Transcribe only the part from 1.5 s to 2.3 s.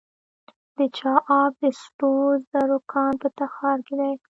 د سرو